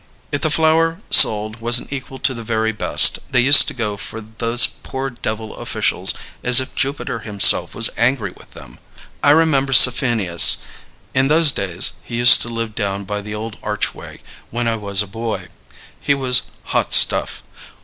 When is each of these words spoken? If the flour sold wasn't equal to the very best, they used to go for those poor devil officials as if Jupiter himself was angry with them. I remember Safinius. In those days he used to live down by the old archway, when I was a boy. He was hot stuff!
If 0.31 0.41
the 0.41 0.49
flour 0.49 0.99
sold 1.11 1.61
wasn't 1.61 1.93
equal 1.93 2.17
to 2.17 2.33
the 2.33 2.41
very 2.41 2.71
best, 2.71 3.19
they 3.31 3.39
used 3.41 3.67
to 3.67 3.73
go 3.75 3.97
for 3.97 4.19
those 4.19 4.65
poor 4.65 5.11
devil 5.11 5.55
officials 5.55 6.15
as 6.43 6.59
if 6.59 6.73
Jupiter 6.73 7.19
himself 7.19 7.75
was 7.75 7.91
angry 7.97 8.31
with 8.35 8.55
them. 8.55 8.79
I 9.21 9.29
remember 9.29 9.73
Safinius. 9.73 10.57
In 11.13 11.27
those 11.27 11.51
days 11.51 11.97
he 12.03 12.15
used 12.17 12.41
to 12.41 12.49
live 12.49 12.73
down 12.73 13.03
by 13.03 13.21
the 13.21 13.35
old 13.35 13.57
archway, 13.61 14.21
when 14.49 14.67
I 14.67 14.75
was 14.75 15.03
a 15.03 15.05
boy. 15.07 15.49
He 16.03 16.15
was 16.15 16.41
hot 16.63 16.95
stuff! 16.95 17.43